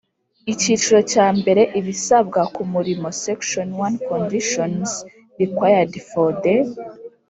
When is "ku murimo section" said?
2.53-3.67